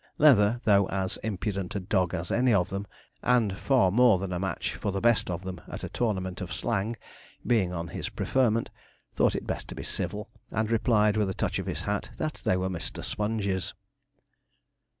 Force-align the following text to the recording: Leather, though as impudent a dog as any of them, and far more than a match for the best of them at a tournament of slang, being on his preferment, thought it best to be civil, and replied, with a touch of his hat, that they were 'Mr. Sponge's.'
Leather, 0.17 0.59
though 0.63 0.89
as 0.89 1.17
impudent 1.23 1.75
a 1.75 1.79
dog 1.79 2.15
as 2.15 2.31
any 2.31 2.51
of 2.51 2.69
them, 2.69 2.87
and 3.21 3.55
far 3.55 3.91
more 3.91 4.17
than 4.17 4.33
a 4.33 4.39
match 4.39 4.73
for 4.73 4.91
the 4.91 4.99
best 4.99 5.29
of 5.29 5.43
them 5.43 5.61
at 5.67 5.83
a 5.83 5.89
tournament 5.89 6.41
of 6.41 6.51
slang, 6.51 6.95
being 7.45 7.71
on 7.71 7.89
his 7.89 8.09
preferment, 8.09 8.71
thought 9.13 9.35
it 9.35 9.45
best 9.45 9.67
to 9.67 9.75
be 9.75 9.83
civil, 9.83 10.27
and 10.49 10.71
replied, 10.71 11.17
with 11.17 11.29
a 11.29 11.35
touch 11.35 11.59
of 11.59 11.67
his 11.67 11.81
hat, 11.83 12.09
that 12.17 12.41
they 12.43 12.57
were 12.57 12.67
'Mr. 12.67 13.03
Sponge's.' 13.03 13.75